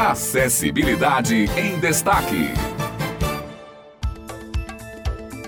Acessibilidade 0.00 1.44
em 1.58 1.78
Destaque. 1.78 2.48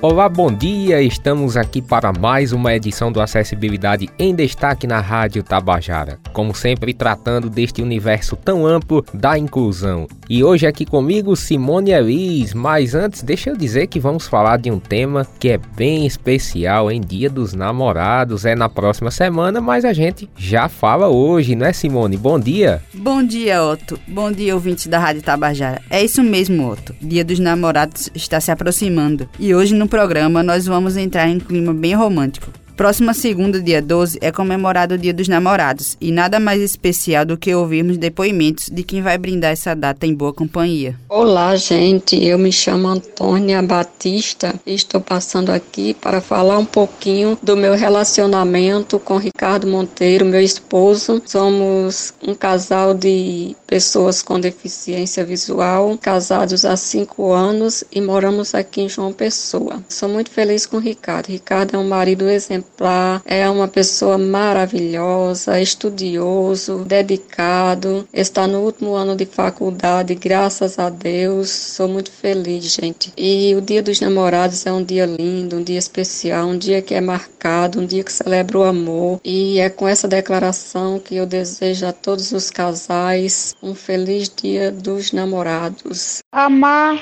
Olá, 0.02 0.28
bom 0.28 0.52
dia! 0.52 1.00
Estamos 1.00 1.56
aqui 1.56 1.80
para 1.80 2.12
mais 2.12 2.52
uma 2.52 2.74
edição 2.74 3.10
do 3.10 3.22
Acessibilidade 3.22 4.10
em 4.18 4.34
Destaque 4.34 4.86
na 4.86 5.00
Rádio 5.00 5.42
Tabajara. 5.42 6.18
Como 6.34 6.54
sempre, 6.54 6.92
tratando 6.92 7.48
deste 7.48 7.80
universo 7.80 8.36
tão 8.36 8.66
amplo 8.66 9.02
da 9.14 9.38
inclusão. 9.38 10.06
E 10.34 10.42
hoje 10.42 10.66
aqui 10.66 10.86
comigo 10.86 11.36
Simone 11.36 11.90
Elis, 11.90 12.54
mas 12.54 12.94
antes 12.94 13.22
deixa 13.22 13.50
eu 13.50 13.54
dizer 13.54 13.86
que 13.86 14.00
vamos 14.00 14.26
falar 14.26 14.56
de 14.56 14.70
um 14.70 14.78
tema 14.78 15.26
que 15.38 15.50
é 15.50 15.58
bem 15.58 16.06
especial 16.06 16.90
em 16.90 17.02
Dia 17.02 17.28
dos 17.28 17.52
Namorados. 17.52 18.46
É 18.46 18.54
na 18.54 18.66
próxima 18.66 19.10
semana, 19.10 19.60
mas 19.60 19.84
a 19.84 19.92
gente 19.92 20.30
já 20.34 20.70
fala 20.70 21.06
hoje, 21.06 21.54
não 21.54 21.66
é 21.66 21.72
Simone? 21.74 22.16
Bom 22.16 22.40
dia! 22.40 22.82
Bom 22.94 23.22
dia, 23.22 23.62
Otto. 23.62 24.00
Bom 24.08 24.32
dia, 24.32 24.54
ouvintes 24.54 24.86
da 24.86 24.98
Rádio 24.98 25.20
Tabajara. 25.20 25.82
É 25.90 26.02
isso 26.02 26.22
mesmo, 26.22 26.66
Otto. 26.66 26.94
Dia 26.98 27.26
dos 27.26 27.38
Namorados 27.38 28.08
está 28.14 28.40
se 28.40 28.50
aproximando. 28.50 29.28
E 29.38 29.54
hoje 29.54 29.74
no 29.74 29.86
programa 29.86 30.42
nós 30.42 30.64
vamos 30.64 30.96
entrar 30.96 31.28
em 31.28 31.38
clima 31.38 31.74
bem 31.74 31.92
romântico. 31.92 32.50
Próxima 32.76 33.12
segunda, 33.12 33.60
dia 33.60 33.82
12, 33.82 34.18
é 34.22 34.32
comemorado 34.32 34.94
o 34.94 34.98
Dia 34.98 35.12
dos 35.12 35.28
Namorados, 35.28 35.96
e 36.00 36.10
nada 36.10 36.40
mais 36.40 36.62
especial 36.62 37.24
do 37.24 37.36
que 37.36 37.54
ouvirmos 37.54 37.98
depoimentos 37.98 38.70
de 38.70 38.82
quem 38.82 39.02
vai 39.02 39.18
brindar 39.18 39.52
essa 39.52 39.74
data 39.74 40.06
em 40.06 40.14
boa 40.14 40.32
companhia. 40.32 40.98
Olá, 41.06 41.54
gente. 41.54 42.16
Eu 42.24 42.38
me 42.38 42.50
chamo 42.50 42.88
Antônia 42.88 43.62
Batista 43.62 44.54
e 44.66 44.74
estou 44.74 45.02
passando 45.02 45.50
aqui 45.50 45.92
para 45.92 46.22
falar 46.22 46.58
um 46.58 46.64
pouquinho 46.64 47.38
do 47.42 47.56
meu 47.56 47.74
relacionamento 47.74 48.98
com 48.98 49.18
Ricardo 49.18 49.66
Monteiro, 49.66 50.24
meu 50.24 50.40
esposo. 50.40 51.22
Somos 51.26 52.14
um 52.26 52.34
casal 52.34 52.94
de 52.94 53.54
pessoas 53.66 54.22
com 54.22 54.40
deficiência 54.40 55.24
visual, 55.24 55.96
casados 56.00 56.64
há 56.64 56.76
cinco 56.76 57.32
anos 57.32 57.84
e 57.92 58.00
moramos 58.00 58.54
aqui 58.54 58.80
em 58.80 58.88
João 58.88 59.12
Pessoa. 59.12 59.82
Sou 59.90 60.08
muito 60.08 60.30
feliz 60.30 60.64
com 60.64 60.78
Ricardo. 60.78 61.28
Ricardo 61.28 61.76
é 61.76 61.78
um 61.78 61.86
marido 61.86 62.28
exemplar 62.28 62.61
exemplar, 62.62 63.22
é 63.24 63.48
uma 63.50 63.66
pessoa 63.68 64.16
maravilhosa, 64.16 65.60
estudioso, 65.60 66.84
dedicado, 66.84 68.08
está 68.12 68.46
no 68.46 68.60
último 68.60 68.94
ano 68.94 69.16
de 69.16 69.26
faculdade, 69.26 70.14
graças 70.14 70.78
a 70.78 70.88
Deus, 70.88 71.50
sou 71.50 71.88
muito 71.88 72.10
feliz, 72.10 72.64
gente. 72.72 73.12
E 73.16 73.54
o 73.56 73.60
Dia 73.60 73.82
dos 73.82 74.00
Namorados 74.00 74.64
é 74.64 74.72
um 74.72 74.82
dia 74.82 75.04
lindo, 75.04 75.56
um 75.56 75.62
dia 75.62 75.78
especial, 75.78 76.48
um 76.48 76.58
dia 76.58 76.80
que 76.80 76.94
é 76.94 77.00
marcado, 77.00 77.80
um 77.80 77.86
dia 77.86 78.04
que 78.04 78.12
celebra 78.12 78.58
o 78.58 78.64
amor. 78.64 79.20
E 79.24 79.58
é 79.58 79.68
com 79.68 79.88
essa 79.88 80.06
declaração 80.06 80.98
que 80.98 81.16
eu 81.16 81.26
desejo 81.26 81.86
a 81.86 81.92
todos 81.92 82.32
os 82.32 82.50
casais 82.50 83.54
um 83.62 83.74
feliz 83.74 84.30
Dia 84.34 84.70
dos 84.70 85.12
Namorados. 85.12 86.21
Amar 86.34 86.98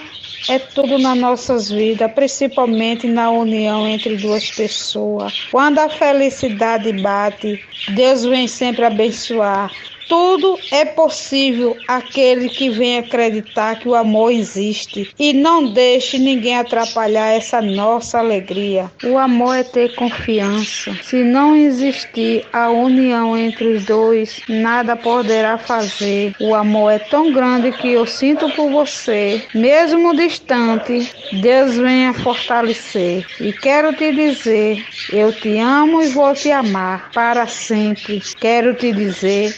é 0.48 0.58
tudo 0.58 0.98
nas 0.98 1.16
nossas 1.16 1.70
vidas, 1.70 2.10
principalmente 2.12 3.06
na 3.06 3.30
união 3.30 3.86
entre 3.86 4.16
duas 4.16 4.50
pessoas. 4.50 5.32
Quando 5.52 5.78
a 5.78 5.88
felicidade 5.88 6.92
bate, 6.92 7.60
Deus 7.94 8.24
vem 8.24 8.48
sempre 8.48 8.84
abençoar. 8.84 9.70
Tudo 10.10 10.58
é 10.72 10.84
possível 10.84 11.76
aquele 11.86 12.48
que 12.48 12.68
vem 12.68 12.98
acreditar 12.98 13.78
que 13.78 13.88
o 13.88 13.94
amor 13.94 14.32
existe 14.32 15.08
e 15.16 15.32
não 15.32 15.72
deixe 15.72 16.18
ninguém 16.18 16.58
atrapalhar 16.58 17.28
essa 17.28 17.62
nossa 17.62 18.18
alegria. 18.18 18.90
O 19.04 19.16
amor 19.16 19.54
é 19.54 19.62
ter 19.62 19.94
confiança. 19.94 20.98
Se 21.04 21.22
não 21.22 21.54
existir 21.54 22.44
a 22.52 22.68
união 22.70 23.36
entre 23.36 23.68
os 23.68 23.84
dois, 23.84 24.40
nada 24.48 24.96
poderá 24.96 25.56
fazer. 25.56 26.34
O 26.40 26.56
amor 26.56 26.90
é 26.90 26.98
tão 26.98 27.30
grande 27.30 27.70
que 27.70 27.92
eu 27.92 28.04
sinto 28.04 28.50
por 28.50 28.68
você, 28.68 29.40
mesmo 29.54 30.16
distante, 30.16 31.08
Deus 31.40 31.76
venha 31.76 32.12
fortalecer. 32.14 33.24
E 33.40 33.52
quero 33.52 33.94
te 33.94 34.12
dizer, 34.12 34.84
eu 35.12 35.32
te 35.32 35.56
amo 35.58 36.02
e 36.02 36.08
vou 36.08 36.34
te 36.34 36.50
amar 36.50 37.12
para 37.12 37.46
sempre. 37.46 38.20
Quero 38.40 38.74
te 38.74 38.92
dizer 38.92 39.54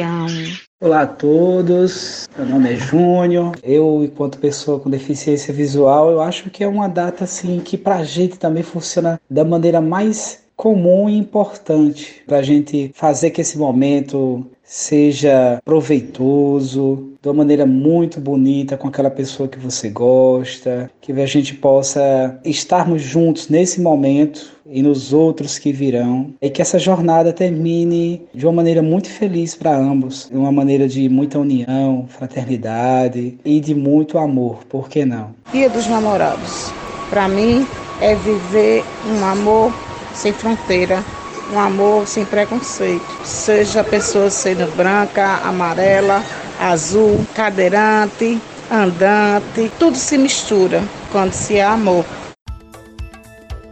amo. 0.00 0.56
Olá 0.80 1.02
a 1.02 1.06
todos, 1.06 2.28
meu 2.36 2.46
nome 2.46 2.72
é 2.72 2.76
Júnior. 2.76 3.56
Eu, 3.62 4.04
enquanto 4.04 4.38
pessoa 4.38 4.78
com 4.78 4.90
deficiência 4.90 5.52
visual, 5.52 6.10
eu 6.10 6.20
acho 6.20 6.50
que 6.50 6.62
é 6.62 6.68
uma 6.68 6.88
data 6.88 7.24
assim 7.24 7.58
que 7.60 7.76
para 7.76 7.96
a 7.96 8.04
gente 8.04 8.38
também 8.38 8.62
funciona 8.62 9.20
da 9.28 9.44
maneira 9.44 9.80
mais 9.80 10.43
comum 10.56 11.08
e 11.08 11.16
importante 11.16 12.22
para 12.26 12.38
a 12.38 12.42
gente 12.42 12.90
fazer 12.94 13.30
que 13.30 13.40
esse 13.40 13.58
momento 13.58 14.46
seja 14.62 15.60
proveitoso, 15.64 17.10
de 17.22 17.28
uma 17.28 17.34
maneira 17.34 17.66
muito 17.66 18.20
bonita 18.20 18.76
com 18.76 18.88
aquela 18.88 19.10
pessoa 19.10 19.48
que 19.48 19.58
você 19.58 19.88
gosta, 19.90 20.90
que 21.00 21.12
a 21.12 21.26
gente 21.26 21.54
possa 21.54 22.38
estarmos 22.44 23.02
juntos 23.02 23.48
nesse 23.48 23.80
momento 23.80 24.54
e 24.66 24.82
nos 24.82 25.12
outros 25.12 25.58
que 25.58 25.72
virão, 25.72 26.32
e 26.40 26.48
que 26.48 26.62
essa 26.62 26.78
jornada 26.78 27.32
termine 27.32 28.22
de 28.34 28.46
uma 28.46 28.52
maneira 28.52 28.82
muito 28.82 29.08
feliz 29.10 29.54
para 29.54 29.76
ambos, 29.76 30.28
de 30.30 30.36
uma 30.36 30.50
maneira 30.50 30.88
de 30.88 31.08
muita 31.08 31.38
união, 31.38 32.06
fraternidade 32.08 33.38
e 33.44 33.60
de 33.60 33.74
muito 33.74 34.16
amor, 34.16 34.64
por 34.68 34.88
que 34.88 35.04
não? 35.04 35.34
Dia 35.52 35.68
dos 35.68 35.86
Namorados. 35.86 36.72
Para 37.10 37.28
mim 37.28 37.66
é 38.00 38.14
viver 38.14 38.82
um 39.06 39.24
amor 39.24 39.72
sem 40.14 40.32
fronteira, 40.32 41.04
um 41.52 41.58
amor 41.58 42.06
sem 42.06 42.24
preconceito. 42.24 43.04
Seja 43.24 43.80
a 43.80 43.84
pessoa 43.84 44.30
sendo 44.30 44.66
branca, 44.76 45.40
amarela, 45.44 46.22
azul, 46.60 47.26
cadeirante, 47.34 48.40
andante, 48.70 49.70
tudo 49.78 49.96
se 49.96 50.16
mistura 50.16 50.82
quando 51.12 51.32
se 51.32 51.60
há 51.60 51.72
amor. 51.72 52.04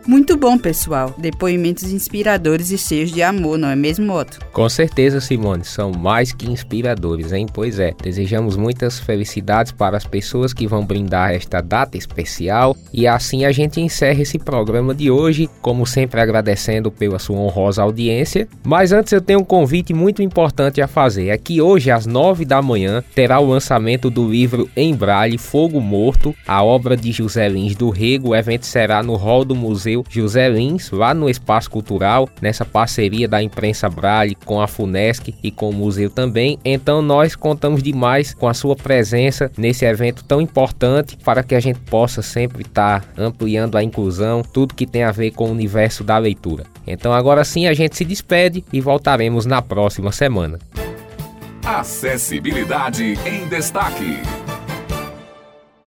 Muito 0.07 0.37
bom, 0.37 0.59
pessoal. 0.59 1.15
Depoimentos 1.17 1.93
inspiradores 1.93 2.73
e 2.73 2.79
cheios 2.79 3.13
de 3.13 3.23
amor, 3.23 3.57
não 3.57 3.69
é 3.69 3.77
mesmo, 3.77 4.13
Otto? 4.13 4.41
Com 4.53 4.69
certeza, 4.69 5.21
Simone, 5.21 5.65
são 5.65 5.93
mais 5.93 6.33
que 6.33 6.51
inspiradores, 6.51 7.33
hein? 7.33 7.47
Pois 7.53 7.79
é. 7.79 7.95
Desejamos 8.03 8.57
muitas 8.57 8.99
felicidades 8.99 9.71
para 9.71 9.97
as 9.97 10.05
pessoas 10.05 10.53
que 10.53 10.67
vão 10.67 10.85
brindar 10.85 11.33
esta 11.33 11.61
data 11.61 11.97
especial 11.97 12.77
e 12.93 13.07
assim 13.07 13.45
a 13.45 13.53
gente 13.53 13.81
encerra 13.81 14.23
esse 14.23 14.39
programa 14.39 14.93
de 14.93 15.11
hoje, 15.11 15.49
como 15.61 15.87
sempre 15.87 16.21
agradecendo 16.21 16.91
pela 16.91 17.21
sua 17.21 17.37
honrosa 17.37 17.83
audiência. 17.83 18.49
Mas 18.65 18.93
antes 18.93 19.13
eu 19.13 19.21
tenho 19.21 19.41
um 19.41 19.45
convite 19.45 19.95
muito 19.95 20.21
importante 20.21 20.81
a 20.81 20.89
fazer. 20.89 21.29
É 21.29 21.39
que 21.39 21.63
hoje 21.63 21.91
às 21.91 22.07
nove 22.07 22.45
da 22.45 22.61
manhã 22.61 23.05
terá 23.15 23.39
o 23.39 23.49
lançamento 23.49 24.11
do 24.11 24.29
livro 24.29 24.69
Em 24.77 24.97
Fogo 25.39 25.81
Morto, 25.81 26.35
a 26.47 26.63
obra 26.63 26.97
de 26.97 27.13
José 27.13 27.49
Lins 27.49 27.77
do 27.77 27.89
Rego. 27.89 28.31
O 28.31 28.37
evento 28.37 28.67
será 28.67 29.03
no 29.03 29.15
hall 29.15 29.45
do 29.45 29.55
Museu 29.55 29.92
José 30.09 30.49
Lins, 30.49 30.91
lá 30.91 31.13
no 31.13 31.29
Espaço 31.29 31.71
Cultural, 31.71 32.29
nessa 32.41 32.65
parceria 32.65 33.29
da 33.29 33.43
imprensa 33.43 33.89
Braille 33.89 34.35
com 34.45 34.61
a 34.61 34.67
FUNESC 34.67 35.35
e 35.43 35.51
com 35.51 35.71
o 35.71 35.73
museu 35.73 36.09
também. 36.09 36.59
Então 36.65 37.03
nós 37.03 37.35
contamos 37.35 37.83
demais 37.83 38.33
com 38.33 38.49
a 38.49 38.55
sua 38.55 38.75
presença 38.75 39.51
nesse 39.57 39.85
evento 39.85 40.25
tão 40.25 40.41
importante 40.41 41.17
para 41.17 41.43
que 41.43 41.55
a 41.55 41.61
gente 41.61 41.81
possa 41.81 42.23
sempre 42.23 42.63
estar 42.63 43.05
ampliando 43.17 43.77
a 43.77 43.83
inclusão, 43.83 44.43
tudo 44.43 44.75
que 44.75 44.87
tem 44.87 45.03
a 45.03 45.13
ver 45.13 45.33
com 45.33 45.49
o 45.49 45.53
universo 45.53 46.03
da 46.03 46.17
leitura. 46.19 46.65
Então 46.87 47.13
agora 47.13 47.45
sim 47.45 47.67
a 47.67 47.75
gente 47.75 47.97
se 47.97 48.05
despede 48.05 48.65
e 48.73 48.81
voltaremos 48.81 49.47
na 49.47 49.61
próxima 49.61 50.13
semana. 50.13 50.59
Acessibilidade 51.65 53.19
em 53.25 53.47
destaque. 53.49 54.42